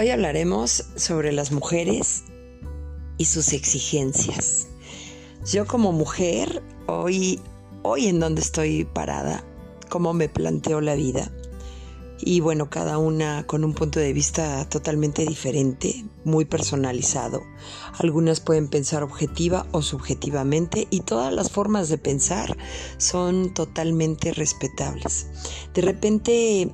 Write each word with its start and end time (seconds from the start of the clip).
Hoy 0.00 0.08
hablaremos 0.08 0.86
sobre 0.96 1.30
las 1.30 1.52
mujeres 1.52 2.22
y 3.18 3.26
sus 3.26 3.52
exigencias. 3.52 4.66
Yo 5.44 5.66
como 5.66 5.92
mujer, 5.92 6.62
hoy, 6.86 7.38
hoy 7.82 8.06
en 8.06 8.18
donde 8.18 8.40
estoy 8.40 8.86
parada, 8.86 9.44
cómo 9.90 10.14
me 10.14 10.30
planteo 10.30 10.80
la 10.80 10.94
vida. 10.94 11.30
Y 12.18 12.40
bueno, 12.40 12.70
cada 12.70 12.96
una 12.96 13.46
con 13.46 13.62
un 13.62 13.74
punto 13.74 14.00
de 14.00 14.14
vista 14.14 14.66
totalmente 14.70 15.26
diferente, 15.26 16.06
muy 16.24 16.46
personalizado. 16.46 17.42
Algunas 17.98 18.40
pueden 18.40 18.68
pensar 18.68 19.02
objetiva 19.02 19.66
o 19.70 19.82
subjetivamente 19.82 20.88
y 20.88 21.00
todas 21.00 21.30
las 21.30 21.50
formas 21.50 21.90
de 21.90 21.98
pensar 21.98 22.56
son 22.96 23.52
totalmente 23.52 24.32
respetables. 24.32 25.26
De 25.74 25.82
repente 25.82 26.72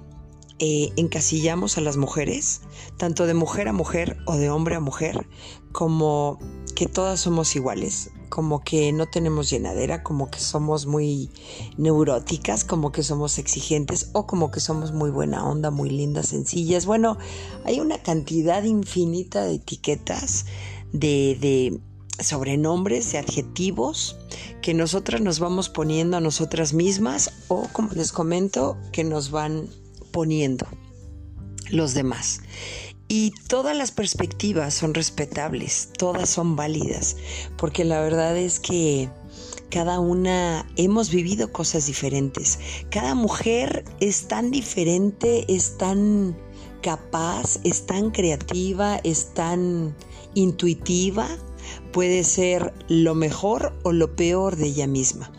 eh, 0.58 0.92
encasillamos 0.96 1.76
a 1.76 1.80
las 1.82 1.96
mujeres, 1.96 2.62
tanto 2.96 3.26
de 3.26 3.34
mujer 3.34 3.68
a 3.68 3.72
mujer 3.72 4.16
o 4.26 4.36
de 4.36 4.48
hombre 4.48 4.74
a 4.74 4.80
mujer, 4.80 5.26
como 5.72 6.38
que 6.74 6.86
todas 6.86 7.20
somos 7.20 7.54
iguales, 7.56 8.10
como 8.28 8.64
que 8.64 8.92
no 8.92 9.06
tenemos 9.06 9.50
llenadera, 9.50 10.02
como 10.02 10.30
que 10.30 10.40
somos 10.40 10.86
muy 10.86 11.30
neuróticas, 11.76 12.64
como 12.64 12.90
que 12.90 13.02
somos 13.02 13.38
exigentes 13.38 14.10
o 14.14 14.26
como 14.26 14.50
que 14.50 14.60
somos 14.60 14.92
muy 14.92 15.10
buena 15.10 15.46
onda, 15.46 15.70
muy 15.70 15.90
lindas, 15.90 16.28
sencillas. 16.28 16.86
Bueno, 16.86 17.18
hay 17.64 17.80
una 17.80 17.98
cantidad 17.98 18.62
infinita 18.64 19.44
de 19.44 19.56
etiquetas, 19.56 20.46
de, 20.92 21.36
de 21.40 21.80
sobrenombres, 22.22 23.12
de 23.12 23.18
adjetivos 23.18 24.16
que 24.62 24.74
nosotras 24.74 25.20
nos 25.20 25.38
vamos 25.38 25.68
poniendo 25.68 26.16
a 26.16 26.20
nosotras 26.20 26.72
mismas 26.72 27.30
o, 27.48 27.68
como 27.72 27.90
les 27.92 28.12
comento, 28.12 28.76
que 28.92 29.04
nos 29.04 29.30
van 29.30 29.68
los 31.70 31.92
demás. 31.92 32.40
Y 33.08 33.32
todas 33.48 33.76
las 33.76 33.92
perspectivas 33.92 34.74
son 34.74 34.94
respetables, 34.94 35.90
todas 35.96 36.28
son 36.28 36.56
válidas, 36.56 37.16
porque 37.56 37.84
la 37.84 38.00
verdad 38.00 38.36
es 38.36 38.58
que 38.58 39.10
cada 39.70 40.00
una 40.00 40.66
hemos 40.76 41.10
vivido 41.10 41.52
cosas 41.52 41.86
diferentes. 41.86 42.58
Cada 42.90 43.14
mujer 43.14 43.84
es 44.00 44.26
tan 44.26 44.50
diferente, 44.50 45.44
es 45.48 45.76
tan 45.76 46.36
capaz, 46.82 47.60
es 47.62 47.86
tan 47.86 48.10
creativa, 48.10 48.96
es 49.04 49.34
tan 49.34 49.94
intuitiva, 50.34 51.28
puede 51.92 52.24
ser 52.24 52.72
lo 52.88 53.14
mejor 53.14 53.72
o 53.82 53.92
lo 53.92 54.16
peor 54.16 54.56
de 54.56 54.66
ella 54.66 54.86
misma. 54.86 55.30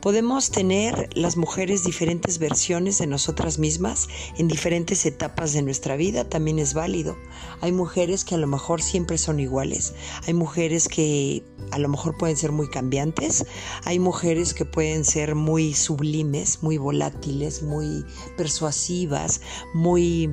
Podemos 0.00 0.50
tener 0.50 1.10
las 1.14 1.36
mujeres 1.36 1.84
diferentes 1.84 2.38
versiones 2.38 2.98
de 2.98 3.06
nosotras 3.06 3.58
mismas 3.58 4.08
en 4.38 4.48
diferentes 4.48 5.04
etapas 5.06 5.52
de 5.52 5.62
nuestra 5.62 5.96
vida, 5.96 6.28
también 6.28 6.58
es 6.58 6.74
válido. 6.74 7.16
Hay 7.60 7.72
mujeres 7.72 8.24
que 8.24 8.34
a 8.34 8.38
lo 8.38 8.46
mejor 8.46 8.82
siempre 8.82 9.18
son 9.18 9.40
iguales, 9.40 9.94
hay 10.26 10.34
mujeres 10.34 10.88
que 10.88 11.44
a 11.70 11.78
lo 11.78 11.88
mejor 11.88 12.16
pueden 12.16 12.36
ser 12.36 12.52
muy 12.52 12.68
cambiantes, 12.68 13.44
hay 13.84 13.98
mujeres 13.98 14.54
que 14.54 14.64
pueden 14.64 15.04
ser 15.04 15.34
muy 15.34 15.74
sublimes, 15.74 16.62
muy 16.62 16.78
volátiles, 16.78 17.62
muy 17.62 18.04
persuasivas, 18.36 19.40
muy 19.74 20.28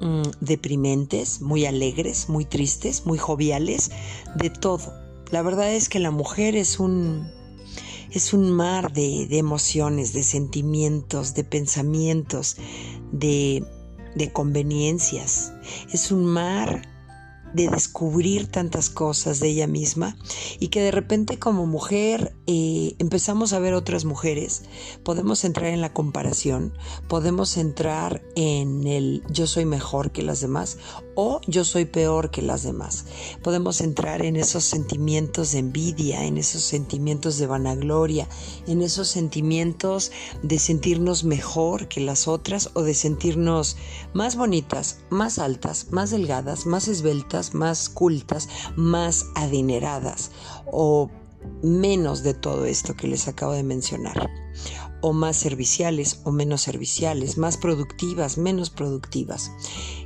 mm, 0.00 0.22
deprimentes, 0.40 1.40
muy 1.40 1.66
alegres, 1.66 2.28
muy 2.28 2.44
tristes, 2.44 3.06
muy 3.06 3.18
joviales, 3.18 3.90
de 4.36 4.50
todo. 4.50 4.92
La 5.30 5.42
verdad 5.42 5.72
es 5.72 5.88
que 5.88 6.00
la 6.00 6.10
mujer 6.10 6.56
es 6.56 6.80
un 6.80 7.39
es 8.10 8.32
un 8.32 8.50
mar 8.50 8.92
de, 8.92 9.26
emociones, 9.38 10.12
de 10.12 10.22
sentimientos, 10.22 11.34
de 11.34 11.44
pensamientos, 11.44 12.56
de, 13.12 13.64
de 14.14 14.32
conveniencias. 14.32 15.52
Es 15.92 16.10
un 16.10 16.24
mar 16.24 16.82
de 17.52 17.68
descubrir 17.68 18.46
tantas 18.46 18.90
cosas 18.90 19.40
de 19.40 19.48
ella 19.48 19.66
misma 19.66 20.16
y 20.58 20.68
que 20.68 20.80
de 20.80 20.90
repente 20.90 21.38
como 21.38 21.66
mujer 21.66 22.34
eh, 22.46 22.94
empezamos 22.98 23.52
a 23.52 23.58
ver 23.58 23.74
otras 23.74 24.04
mujeres, 24.04 24.62
podemos 25.02 25.44
entrar 25.44 25.66
en 25.66 25.80
la 25.80 25.92
comparación, 25.92 26.72
podemos 27.08 27.56
entrar 27.56 28.22
en 28.36 28.86
el 28.86 29.22
yo 29.30 29.46
soy 29.46 29.64
mejor 29.64 30.12
que 30.12 30.22
las 30.22 30.40
demás 30.40 30.78
o 31.14 31.40
yo 31.46 31.64
soy 31.64 31.84
peor 31.84 32.30
que 32.30 32.42
las 32.42 32.62
demás. 32.62 33.06
Podemos 33.42 33.80
entrar 33.80 34.22
en 34.22 34.36
esos 34.36 34.64
sentimientos 34.64 35.52
de 35.52 35.58
envidia, 35.58 36.24
en 36.24 36.38
esos 36.38 36.62
sentimientos 36.62 37.38
de 37.38 37.46
vanagloria, 37.46 38.28
en 38.66 38.82
esos 38.82 39.08
sentimientos 39.08 40.12
de 40.42 40.58
sentirnos 40.58 41.24
mejor 41.24 41.88
que 41.88 42.00
las 42.00 42.28
otras 42.28 42.70
o 42.74 42.82
de 42.82 42.94
sentirnos 42.94 43.76
más 44.14 44.36
bonitas, 44.36 44.98
más 45.10 45.38
altas, 45.38 45.88
más 45.90 46.10
delgadas, 46.10 46.66
más 46.66 46.88
esbeltas 46.88 47.10
más 47.52 47.88
cultas, 47.88 48.48
más 48.76 49.26
adineradas 49.34 50.30
o 50.66 51.10
menos 51.62 52.22
de 52.22 52.34
todo 52.34 52.66
esto 52.66 52.94
que 52.94 53.08
les 53.08 53.28
acabo 53.28 53.52
de 53.52 53.62
mencionar 53.62 54.30
o 55.00 55.12
más 55.12 55.36
serviciales 55.36 56.20
o 56.24 56.32
menos 56.32 56.62
serviciales, 56.62 57.38
más 57.38 57.56
productivas, 57.56 58.38
menos 58.38 58.70
productivas. 58.70 59.52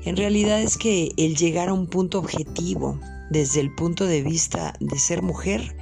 En 0.05 0.17
realidad 0.17 0.61
es 0.61 0.77
que 0.77 1.13
el 1.17 1.37
llegar 1.37 1.69
a 1.69 1.75
un 1.75 1.87
punto 1.87 2.19
objetivo 2.19 2.99
desde 3.31 3.61
el 3.61 3.75
punto 3.75 4.07
de 4.07 4.23
vista 4.23 4.75
de 4.81 4.99
ser 4.99 5.23
mujer 5.23 5.77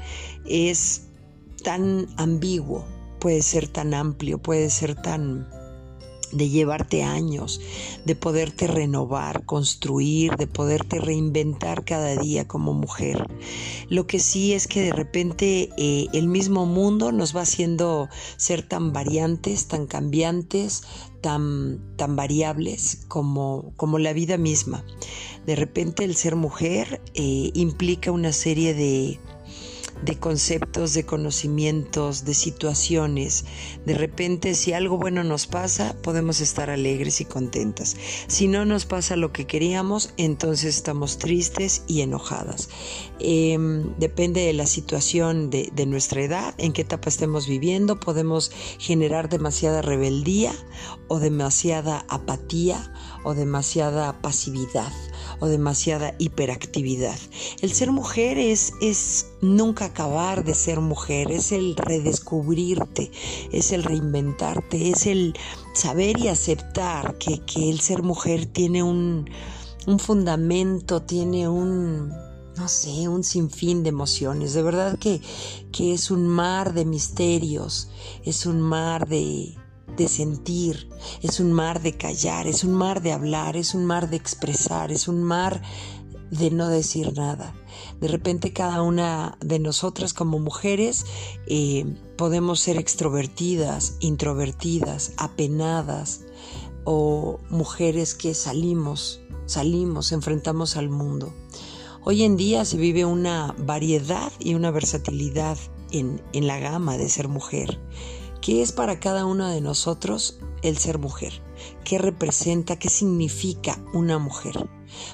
es 0.47 1.09
tan 1.63 2.07
ambiguo, 2.17 2.85
puede 3.21 3.43
ser 3.43 3.69
tan 3.69 3.95
amplio, 3.95 4.39
puede 4.39 4.71
ser 4.71 4.95
tan 4.95 5.49
de 6.33 6.49
llevarte 6.49 7.03
años, 7.03 7.61
de 8.05 8.17
poderte 8.17 8.67
renovar, 8.67 9.45
construir, 9.45 10.37
de 10.37 10.47
poderte 10.47 10.99
reinventar 10.99 11.85
cada 11.85 12.17
día 12.17 12.49
como 12.49 12.73
mujer. 12.73 13.27
Lo 13.89 14.07
que 14.07 14.19
sí 14.19 14.53
es 14.53 14.67
que 14.67 14.83
de 14.83 14.93
repente 14.93 15.71
eh, 15.77 16.07
el 16.13 16.29
mismo 16.29 16.67
mundo 16.67 17.13
nos 17.13 17.37
va 17.37 17.43
haciendo 17.43 18.09
ser 18.37 18.63
tan 18.63 18.93
variantes, 18.93 19.67
tan 19.67 19.87
cambiantes, 19.87 20.83
tan, 21.21 21.81
tan 21.97 22.17
variables 22.17 23.05
como, 23.09 23.73
como 23.77 23.99
la 23.99 24.13
vida 24.13 24.39
misma. 24.39 24.85
De 25.47 25.57
repente 25.57 26.05
el 26.05 26.15
ser 26.15 26.37
mujer 26.37 27.01
eh, 27.15 27.51
implica 27.55 28.13
una 28.13 28.33
serie 28.33 28.75
de 28.75 29.19
de 30.03 30.19
conceptos, 30.19 30.95
de 30.95 31.07
conocimientos, 31.07 32.25
de 32.25 32.35
situaciones. 32.35 33.45
De 33.87 33.95
repente, 33.95 34.55
si 34.55 34.73
algo 34.73 34.99
bueno 34.99 35.25
nos 35.25 35.47
pasa, 35.47 35.95
podemos 36.03 36.41
estar 36.41 36.71
alegres 36.71 37.21
y 37.21 37.25
contentas. 37.25 37.97
Si 38.27 38.49
no 38.49 38.65
nos 38.65 38.85
pasa 38.85 39.17
lo 39.17 39.33
que 39.33 39.47
queríamos, 39.47 40.13
entonces 40.17 40.77
estamos 40.77 41.19
tristes 41.19 41.85
y 41.87 42.01
enojadas. 42.01 42.69
Em, 43.21 43.97
depende 43.99 44.41
de 44.43 44.53
la 44.53 44.67
situación 44.67 45.51
de, 45.51 45.71
de 45.75 45.87
nuestra 45.87 46.23
edad, 46.23 46.55
en 46.59 46.73
qué 46.73 46.83
etapa 46.83 47.09
estemos 47.09 47.47
viviendo, 47.47 48.01
podemos 48.01 48.51
generar 48.79 49.29
demasiada 49.29 49.83
rebeldía 49.83 50.53
o 51.09 51.21
demasiada 51.21 52.05
apatía 52.09 52.93
o 53.25 53.35
demasiada 53.35 54.21
pasividad 54.21 54.93
o 55.41 55.47
demasiada 55.47 56.15
hiperactividad. 56.19 57.19
El 57.61 57.73
ser 57.73 57.93
mujer 57.93 58.39
es, 58.39 58.73
es 58.81 59.27
nunca 59.41 59.87
acabar 59.87 60.45
de 60.45 60.55
ser 60.55 60.81
mujer, 60.81 61.31
es 61.31 61.53
el 61.53 61.77
redescubrirte, 61.77 63.11
es 63.53 63.73
el 63.73 63.85
reinventarte, 63.85 64.91
es 64.91 65.07
el 65.07 65.35
saber 65.75 66.19
y 66.19 66.29
aceptar 66.29 67.19
que, 67.19 67.43
el 67.57 67.81
ser 67.81 68.03
mujer 68.03 68.47
tiene 68.47 68.83
un, 68.83 69.29
un 69.87 69.99
fundamento, 69.99 71.03
tiene 71.03 71.49
un, 71.49 72.09
no 72.57 72.69
sé, 72.69 73.09
un 73.09 73.25
sinfín 73.25 73.83
de 73.83 73.89
emociones. 73.91 74.55
De 74.55 74.63
verdad 74.63 74.99
que, 74.99 75.21
que 75.73 75.95
es 75.95 76.11
un 76.11 76.27
mar 76.27 76.75
de 76.75 76.85
misterios, 76.85 77.89
es 78.25 78.47
un 78.47 78.61
mar 78.61 79.09
de, 79.09 79.57
de 79.97 80.09
sentir, 80.09 80.89
es 81.23 81.41
un 81.41 81.53
mar 81.53 81.83
de 81.83 81.97
callar, 81.97 82.47
es 82.47 82.65
un 82.65 82.73
mar 82.73 83.03
de 83.03 83.13
hablar, 83.13 83.57
es 83.57 83.75
un 83.75 83.85
mar 83.85 84.11
de 84.11 84.17
expresar, 84.17 84.93
es 84.93 85.09
un 85.09 85.23
mar 85.23 85.63
de 86.31 86.51
no 86.51 86.69
decir 86.69 87.13
nada. 87.17 87.55
De 88.01 88.09
repente 88.09 88.53
cada 88.53 88.83
una 88.83 89.37
de 89.41 89.59
nosotras 89.59 90.15
como 90.15 90.39
mujeres 90.39 91.05
eh, 91.47 91.85
podemos 92.17 92.61
ser 92.61 92.79
extrovertidas, 92.79 93.97
introvertidas, 94.01 95.13
apenadas 95.19 96.23
o 96.85 97.39
mujeres 97.51 98.15
que 98.15 98.35
salimos, 98.35 99.21
salimos, 99.47 100.13
enfrentamos 100.13 100.77
al 100.77 100.89
mundo. 100.89 101.33
Hoy 102.05 102.25
en 102.25 102.37
día 102.37 102.65
se 102.65 102.79
vive 102.79 103.05
una 103.05 103.55
variedad 103.59 104.33
y 104.41 104.55
una 104.55 104.71
versatilidad 104.71 105.57
en, 105.93 106.21
en 106.33 106.47
la 106.47 106.59
gama 106.59 106.97
de 106.97 107.09
ser 107.09 107.29
mujer. 107.29 107.79
¿Qué 108.43 108.61
es 108.61 108.73
para 108.73 108.99
cada 108.99 109.25
uno 109.25 109.47
de 109.47 109.61
nosotros 109.61 110.41
el 110.63 110.77
ser 110.77 110.99
mujer? 110.99 111.33
¿Qué 111.85 111.99
representa? 111.99 112.77
¿Qué 112.77 112.89
significa 112.89 113.79
una 113.95 114.19
mujer? 114.19 114.69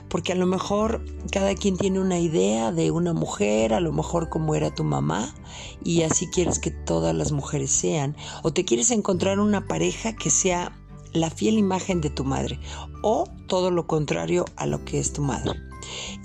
Porque 0.09 0.33
a 0.33 0.35
lo 0.35 0.47
mejor 0.47 1.05
cada 1.31 1.55
quien 1.55 1.77
tiene 1.77 2.01
una 2.01 2.19
idea 2.19 2.73
de 2.73 2.91
una 2.91 3.13
mujer, 3.13 3.75
a 3.75 3.81
lo 3.81 3.93
mejor 3.93 4.31
como 4.31 4.55
era 4.55 4.75
tu 4.75 4.83
mamá, 4.83 5.35
y 5.85 6.05
así 6.05 6.29
quieres 6.29 6.59
que 6.59 6.71
todas 6.71 7.15
las 7.15 7.31
mujeres 7.31 7.71
sean. 7.71 8.17
O 8.43 8.55
te 8.55 8.65
quieres 8.65 8.91
encontrar 8.93 9.41
una 9.41 9.67
pareja 9.67 10.17
que 10.17 10.31
sea 10.31 10.81
la 11.13 11.29
fiel 11.29 11.59
imagen 11.59 12.01
de 12.01 12.09
tu 12.09 12.25
madre 12.25 12.59
o 13.03 13.25
todo 13.47 13.71
lo 13.71 13.87
contrario 13.87 14.47
a 14.57 14.65
lo 14.65 14.87
que 14.87 15.01
es 15.01 15.13
tu 15.13 15.21
madre. 15.21 15.68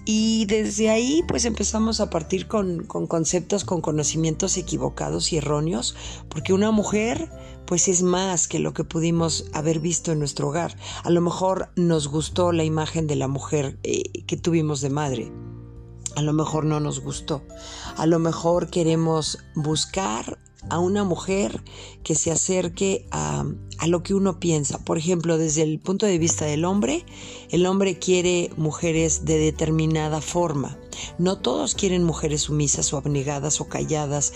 Y 0.06 0.46
desde 0.46 0.90
ahí 0.90 1.24
pues 1.28 1.46
empezamos 1.46 2.00
a 2.00 2.10
partir 2.10 2.48
con, 2.48 2.84
con, 2.86 3.08
conceptos, 3.08 3.64
con 3.64 3.82
conocimientos 3.82 4.58
equivocados 4.58 5.32
y 5.32 5.38
erróneos, 5.38 5.96
porque 6.30 6.54
una 6.54 6.72
mujer 6.72 7.30
pues 7.66 7.88
es 7.88 8.04
más 8.04 8.48
que 8.48 8.60
lo 8.60 8.74
que 8.74 8.84
pudimos 8.84 9.46
haber 9.54 9.80
visto 9.80 10.12
en 10.12 10.20
nuestro 10.20 10.50
hogar. 10.50 10.76
A 11.04 11.10
lo 11.10 11.22
mejor 11.22 11.70
nos 11.76 12.08
gustó 12.08 12.52
la 12.52 12.64
imagen 12.64 13.08
de 13.08 13.16
la 13.16 13.28
mujer 13.28 13.80
eh, 13.84 14.24
que 14.28 14.38
tuvimos 14.38 14.82
de 14.82 14.90
madre. 14.90 15.32
A 16.16 16.22
lo 16.22 16.34
mejor 16.34 16.66
no 16.66 16.80
nos 16.80 17.00
gustó. 17.00 17.42
A 17.98 18.06
lo 18.06 18.20
mejor 18.20 18.70
queremos 18.70 19.40
buscar 19.56 20.38
a 20.70 20.80
una 20.80 21.04
mujer 21.04 21.64
que 22.04 22.16
se 22.16 22.32
acerque 22.32 23.06
a, 23.12 23.46
a, 23.80 23.88
lo 23.88 24.04
que 24.04 24.14
uno 24.14 24.40
piensa. 24.40 24.84
Por 24.84 24.98
ejemplo, 24.98 25.38
desde 25.38 25.62
el 25.64 25.80
punto 25.80 26.06
de 26.06 26.18
vista 26.18 26.46
del 26.46 26.66
hombre, 26.66 27.06
el 27.50 27.66
hombre 27.66 28.00
quiere 28.00 28.50
mujeres 28.58 29.26
de 29.26 29.38
determinada 29.38 30.22
forma. 30.22 30.78
No 31.18 31.38
todos 31.38 31.76
quieren 31.76 32.04
mujeres 32.04 32.44
sumisas 32.44 32.94
o 32.94 32.98
abnegadas 32.98 33.62
o 33.62 33.68
calladas 33.68 34.34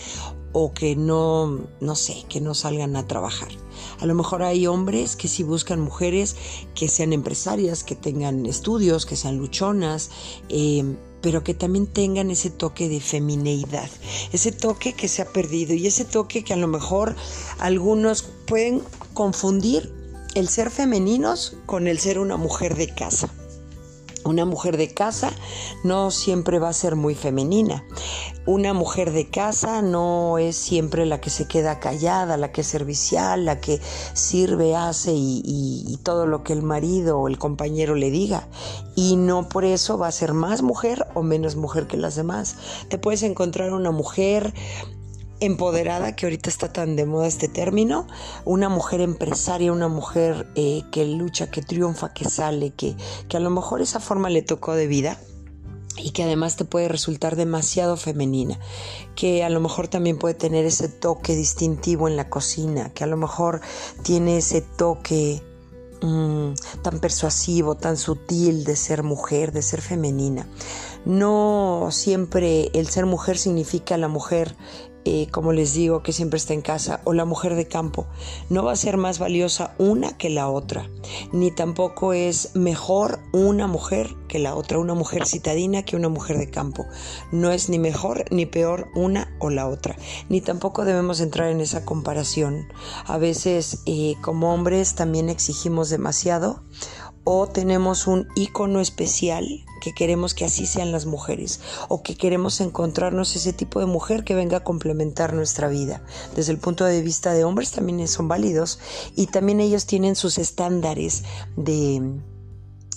o 0.52 0.72
que 0.72 0.96
no, 0.96 1.68
no 1.80 1.94
sé, 1.94 2.24
que 2.28 2.40
no 2.40 2.54
salgan 2.54 2.96
a 2.96 3.06
trabajar. 3.06 3.48
A 4.00 4.06
lo 4.06 4.14
mejor 4.14 4.42
hay 4.42 4.66
hombres 4.66 5.16
que 5.16 5.28
sí 5.28 5.42
buscan 5.42 5.80
mujeres 5.80 6.36
que 6.74 6.88
sean 6.88 7.12
empresarias, 7.12 7.84
que 7.84 7.94
tengan 7.94 8.46
estudios, 8.46 9.06
que 9.06 9.16
sean 9.16 9.38
luchonas, 9.38 10.10
eh, 10.48 10.96
pero 11.20 11.42
que 11.42 11.54
también 11.54 11.86
tengan 11.86 12.30
ese 12.30 12.50
toque 12.50 12.88
de 12.88 13.00
femineidad, 13.00 13.88
ese 14.32 14.52
toque 14.52 14.92
que 14.92 15.08
se 15.08 15.22
ha 15.22 15.26
perdido 15.26 15.74
y 15.74 15.86
ese 15.86 16.04
toque 16.04 16.44
que 16.44 16.52
a 16.52 16.56
lo 16.56 16.68
mejor 16.68 17.16
algunos 17.58 18.22
pueden 18.46 18.82
confundir 19.14 19.92
el 20.34 20.48
ser 20.48 20.70
femeninos 20.70 21.56
con 21.66 21.88
el 21.88 21.98
ser 21.98 22.18
una 22.18 22.36
mujer 22.36 22.76
de 22.76 22.94
casa. 22.94 23.28
Una 24.28 24.44
mujer 24.44 24.76
de 24.76 24.92
casa 24.92 25.32
no 25.84 26.10
siempre 26.10 26.58
va 26.58 26.68
a 26.68 26.74
ser 26.74 26.96
muy 26.96 27.14
femenina. 27.14 27.82
Una 28.44 28.74
mujer 28.74 29.12
de 29.12 29.30
casa 29.30 29.80
no 29.80 30.36
es 30.36 30.54
siempre 30.54 31.06
la 31.06 31.18
que 31.18 31.30
se 31.30 31.48
queda 31.48 31.80
callada, 31.80 32.36
la 32.36 32.52
que 32.52 32.60
es 32.60 32.66
servicial, 32.66 33.46
la 33.46 33.58
que 33.62 33.80
sirve, 34.12 34.76
hace 34.76 35.12
y, 35.14 35.98
todo 36.02 36.26
lo 36.26 36.42
que 36.42 36.52
el 36.52 36.62
marido 36.62 37.18
o 37.18 37.28
el 37.28 37.38
compañero 37.38 37.94
le 37.94 38.10
diga. 38.10 38.48
Y 38.94 39.16
no 39.16 39.48
por 39.48 39.64
eso 39.64 39.96
va 39.96 40.08
a 40.08 40.12
ser 40.12 40.34
más 40.34 40.60
mujer 40.60 41.06
o 41.14 41.22
menos 41.22 41.56
mujer 41.56 41.86
que 41.86 41.96
las 41.96 42.14
demás. 42.14 42.56
Te 42.90 42.98
puedes 42.98 43.22
encontrar 43.22 43.72
una 43.72 43.92
mujer 43.92 44.52
empoderada, 45.40 46.16
que 46.16 46.26
ahorita 46.26 46.50
está 46.50 46.72
tan 46.72 46.96
de 46.96 47.06
moda 47.06 47.26
este 47.26 47.48
término, 47.48 48.06
una 48.44 48.68
mujer 48.68 49.00
empresaria, 49.00 49.72
una 49.72 49.88
mujer 49.88 50.48
eh, 50.54 50.82
que 50.90 51.04
lucha, 51.04 51.50
que 51.50 51.62
triunfa, 51.62 52.12
que 52.12 52.24
sale, 52.24 52.70
que, 52.70 52.96
que 53.28 53.36
a 53.36 53.40
lo 53.40 53.50
mejor 53.50 53.80
esa 53.80 54.00
forma 54.00 54.30
le 54.30 54.42
tocó 54.42 54.74
de 54.74 54.86
vida 54.86 55.18
y 55.96 56.10
que 56.10 56.22
además 56.22 56.56
te 56.56 56.64
puede 56.64 56.88
resultar 56.88 57.36
demasiado 57.36 57.96
femenina, 57.96 58.58
que 59.14 59.44
a 59.44 59.50
lo 59.50 59.60
mejor 59.60 59.88
también 59.88 60.18
puede 60.18 60.34
tener 60.34 60.64
ese 60.64 60.88
toque 60.88 61.34
distintivo 61.34 62.08
en 62.08 62.16
la 62.16 62.28
cocina, 62.28 62.90
que 62.90 63.04
a 63.04 63.06
lo 63.06 63.16
mejor 63.16 63.60
tiene 64.02 64.38
ese 64.38 64.60
toque 64.60 65.42
mmm, 66.02 66.52
tan 66.82 67.00
persuasivo, 67.00 67.74
tan 67.74 67.96
sutil 67.96 68.64
de 68.64 68.76
ser 68.76 69.02
mujer, 69.02 69.52
de 69.52 69.62
ser 69.62 69.80
femenina. 69.80 70.46
No 71.04 71.88
siempre 71.90 72.70
el 72.74 72.88
ser 72.88 73.06
mujer 73.06 73.38
significa 73.38 73.96
la 73.96 74.08
mujer 74.08 74.56
eh, 75.10 75.26
como 75.30 75.54
les 75.54 75.72
digo, 75.72 76.02
que 76.02 76.12
siempre 76.12 76.36
está 76.36 76.52
en 76.52 76.60
casa, 76.60 77.00
o 77.04 77.14
la 77.14 77.24
mujer 77.24 77.54
de 77.54 77.66
campo. 77.66 78.06
No 78.50 78.62
va 78.62 78.72
a 78.72 78.76
ser 78.76 78.98
más 78.98 79.18
valiosa 79.18 79.74
una 79.78 80.18
que 80.18 80.28
la 80.28 80.50
otra, 80.50 80.90
ni 81.32 81.50
tampoco 81.50 82.12
es 82.12 82.54
mejor 82.54 83.18
una 83.32 83.66
mujer 83.66 84.14
que 84.28 84.38
la 84.38 84.54
otra, 84.54 84.78
una 84.78 84.92
mujer 84.92 85.26
citadina 85.26 85.82
que 85.82 85.96
una 85.96 86.10
mujer 86.10 86.36
de 86.36 86.50
campo. 86.50 86.84
No 87.32 87.50
es 87.52 87.70
ni 87.70 87.78
mejor 87.78 88.26
ni 88.30 88.44
peor 88.44 88.88
una 88.94 89.34
o 89.38 89.48
la 89.48 89.66
otra, 89.66 89.96
ni 90.28 90.42
tampoco 90.42 90.84
debemos 90.84 91.20
entrar 91.20 91.48
en 91.48 91.62
esa 91.62 91.86
comparación. 91.86 92.68
A 93.06 93.16
veces 93.16 93.80
eh, 93.86 94.14
como 94.20 94.52
hombres 94.52 94.94
también 94.94 95.30
exigimos 95.30 95.88
demasiado 95.88 96.62
o 97.24 97.46
tenemos 97.46 98.06
un 98.06 98.28
icono 98.34 98.80
especial 98.80 99.64
que 99.78 99.92
queremos 99.92 100.34
que 100.34 100.44
así 100.44 100.66
sean 100.66 100.92
las 100.92 101.06
mujeres 101.06 101.60
o 101.88 102.02
que 102.02 102.16
queremos 102.16 102.60
encontrarnos 102.60 103.36
ese 103.36 103.52
tipo 103.52 103.80
de 103.80 103.86
mujer 103.86 104.24
que 104.24 104.34
venga 104.34 104.58
a 104.58 104.64
complementar 104.64 105.34
nuestra 105.34 105.68
vida. 105.68 106.02
Desde 106.36 106.52
el 106.52 106.58
punto 106.58 106.84
de 106.84 107.02
vista 107.02 107.32
de 107.32 107.44
hombres 107.44 107.72
también 107.72 108.06
son 108.08 108.28
válidos 108.28 108.78
y 109.16 109.26
también 109.26 109.60
ellos 109.60 109.86
tienen 109.86 110.16
sus 110.16 110.38
estándares 110.38 111.24
de 111.56 112.20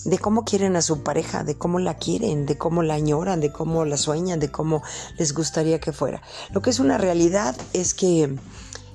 de 0.04 0.18
cómo 0.18 0.44
quieren 0.44 0.76
a 0.76 0.82
su 0.82 1.02
pareja, 1.02 1.44
de 1.44 1.56
cómo 1.56 1.78
la 1.78 1.96
quieren, 1.96 2.46
de 2.46 2.58
cómo 2.58 2.82
la 2.82 2.94
añoran, 2.94 3.40
de 3.40 3.52
cómo 3.52 3.84
la 3.84 3.96
sueñan, 3.96 4.40
de 4.40 4.50
cómo 4.50 4.82
les 5.16 5.32
gustaría 5.32 5.80
que 5.80 5.92
fuera. 5.92 6.22
Lo 6.50 6.60
que 6.60 6.70
es 6.70 6.80
una 6.80 6.98
realidad 6.98 7.56
es 7.72 7.94
que 7.94 8.36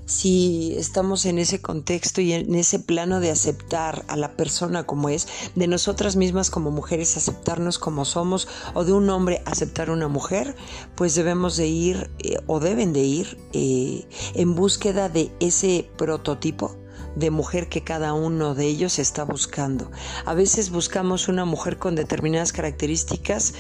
si 0.08 0.74
estamos 0.78 1.26
en 1.26 1.38
ese 1.38 1.62
contexto 1.62 2.22
y 2.22 2.34
en 2.34 2.56
ese 2.56 2.80
plano 2.80 3.20
de 3.20 3.30
aceptar 3.30 4.06
a 4.08 4.16
la 4.16 4.36
persona 4.36 4.86
como 4.86 5.10
es, 5.10 5.28
de 5.56 5.68
nosotras 5.68 6.16
mismas 6.16 6.50
como 6.50 6.72
mujeres 6.72 7.18
aceptarnos 7.18 7.78
como 7.78 8.06
somos 8.06 8.48
o 8.74 8.86
de 8.86 8.94
un 8.94 9.10
hombre 9.10 9.44
aceptar 9.46 9.90
una 9.90 10.08
mujer, 10.08 10.56
pues 10.96 11.14
debemos 11.14 11.58
de 11.58 11.68
ir 11.68 12.10
eh, 12.20 12.38
o 12.48 12.60
deben 12.60 12.94
de 12.94 13.02
ir 13.02 13.38
eh, 13.54 14.08
en 14.34 14.56
búsqueda 14.56 15.10
de 15.10 15.30
ese 15.40 15.90
prototipo 15.98 16.78
de 17.18 17.30
mujer 17.30 17.68
que 17.68 17.84
cada 17.84 18.14
uno 18.14 18.56
de 18.56 18.66
ellos 18.66 19.00
está 19.00 19.24
buscando. 19.26 19.92
A 20.26 20.34
veces 20.34 20.70
buscamos 20.70 21.28
una 21.28 21.46
mujer 21.46 21.78
con 21.78 21.96
determinadas 21.96 22.54
características 22.54 23.56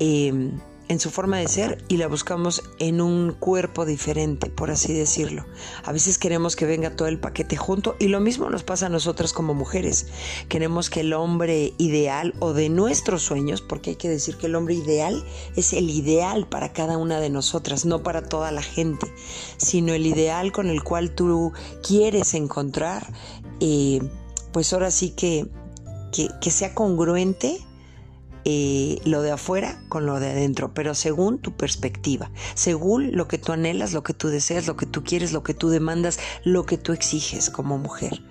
eh, 0.00 0.50
en 0.88 1.00
su 1.00 1.10
forma 1.10 1.38
de 1.38 1.48
ser 1.48 1.84
y 1.88 1.96
la 1.96 2.06
buscamos 2.06 2.62
en 2.78 3.00
un 3.00 3.32
cuerpo 3.32 3.84
diferente, 3.84 4.50
por 4.50 4.70
así 4.70 4.92
decirlo. 4.92 5.46
A 5.84 5.92
veces 5.92 6.18
queremos 6.18 6.56
que 6.56 6.66
venga 6.66 6.94
todo 6.96 7.08
el 7.08 7.18
paquete 7.18 7.56
junto 7.56 7.96
y 7.98 8.08
lo 8.08 8.20
mismo 8.20 8.50
nos 8.50 8.62
pasa 8.62 8.86
a 8.86 8.88
nosotras 8.88 9.32
como 9.32 9.54
mujeres. 9.54 10.06
Queremos 10.48 10.90
que 10.90 11.00
el 11.00 11.12
hombre 11.12 11.72
ideal 11.78 12.34
o 12.40 12.52
de 12.52 12.68
nuestros 12.68 13.22
sueños, 13.22 13.62
porque 13.62 13.90
hay 13.90 13.96
que 13.96 14.08
decir 14.08 14.36
que 14.36 14.46
el 14.46 14.54
hombre 14.54 14.74
ideal 14.74 15.24
es 15.56 15.72
el 15.72 15.90
ideal 15.90 16.46
para 16.48 16.72
cada 16.72 16.98
una 16.98 17.20
de 17.20 17.30
nosotras, 17.30 17.84
no 17.84 18.02
para 18.02 18.22
toda 18.22 18.50
la 18.52 18.62
gente, 18.62 19.06
sino 19.56 19.94
el 19.94 20.06
ideal 20.06 20.52
con 20.52 20.68
el 20.68 20.82
cual 20.82 21.14
tú 21.14 21.52
quieres 21.86 22.34
encontrar, 22.34 23.12
eh, 23.60 24.00
pues 24.52 24.72
ahora 24.72 24.90
sí 24.90 25.10
que, 25.10 25.46
que, 26.12 26.28
que 26.40 26.50
sea 26.50 26.74
congruente 26.74 27.64
eh, 28.44 29.00
lo 29.04 29.22
de 29.22 29.32
afuera 29.32 29.82
con 29.88 30.06
lo 30.06 30.18
de 30.20 30.30
adentro, 30.30 30.74
pero 30.74 30.94
según 30.94 31.38
tu 31.38 31.56
perspectiva, 31.56 32.30
según 32.54 33.12
lo 33.16 33.28
que 33.28 33.38
tú 33.38 33.52
anhelas, 33.52 33.92
lo 33.92 34.02
que 34.02 34.14
tú 34.14 34.28
deseas, 34.28 34.66
lo 34.66 34.76
que 34.76 34.86
tú 34.86 35.04
quieres, 35.04 35.32
lo 35.32 35.42
que 35.42 35.54
tú 35.54 35.68
demandas, 35.68 36.18
lo 36.44 36.66
que 36.66 36.78
tú 36.78 36.92
exiges 36.92 37.50
como 37.50 37.78
mujer. 37.78 38.22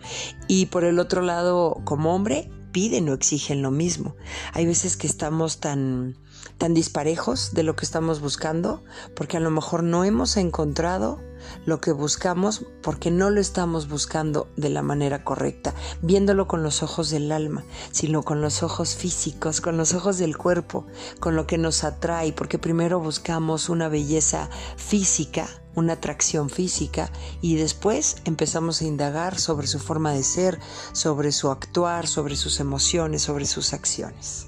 Y 0.47 0.67
por 0.67 0.83
el 0.83 0.99
otro 0.99 1.21
lado, 1.21 1.81
como 1.85 2.13
hombre, 2.15 2.49
piden 2.71 3.09
o 3.09 3.13
exigen 3.13 3.61
lo 3.61 3.71
mismo. 3.71 4.15
Hay 4.53 4.65
veces 4.65 4.97
que 4.97 5.07
estamos 5.07 5.59
tan 5.59 6.17
tan 6.57 6.73
disparejos 6.73 7.53
de 7.53 7.63
lo 7.63 7.75
que 7.75 7.85
estamos 7.85 8.21
buscando, 8.21 8.83
porque 9.15 9.37
a 9.37 9.39
lo 9.39 9.49
mejor 9.49 9.83
no 9.83 10.03
hemos 10.03 10.37
encontrado 10.37 11.19
lo 11.65 11.81
que 11.81 11.91
buscamos 11.91 12.65
porque 12.81 13.11
no 13.11 13.29
lo 13.29 13.41
estamos 13.41 13.87
buscando 13.87 14.47
de 14.57 14.69
la 14.69 14.81
manera 14.81 15.23
correcta, 15.23 15.73
viéndolo 16.01 16.47
con 16.47 16.63
los 16.63 16.83
ojos 16.83 17.09
del 17.09 17.31
alma, 17.31 17.63
sino 17.91 18.23
con 18.23 18.41
los 18.41 18.63
ojos 18.63 18.95
físicos, 18.95 19.61
con 19.61 19.77
los 19.77 19.93
ojos 19.93 20.17
del 20.17 20.37
cuerpo, 20.37 20.85
con 21.19 21.35
lo 21.35 21.47
que 21.47 21.57
nos 21.57 21.83
atrae, 21.83 22.33
porque 22.33 22.59
primero 22.59 22.99
buscamos 22.99 23.69
una 23.69 23.89
belleza 23.89 24.49
física, 24.77 25.47
una 25.75 25.93
atracción 25.93 26.49
física 26.49 27.11
y 27.41 27.55
después 27.55 28.17
empezamos 28.25 28.81
a 28.81 28.85
indagar 28.85 29.39
sobre 29.39 29.67
su 29.67 29.79
forma 29.79 30.13
de 30.13 30.23
ser, 30.23 30.59
sobre 30.93 31.31
su 31.31 31.49
actuar, 31.49 32.07
sobre 32.07 32.35
sus 32.35 32.59
emociones, 32.59 33.21
sobre 33.21 33.45
sus 33.45 33.73
acciones. 33.73 34.47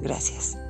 Gracias. 0.00 0.69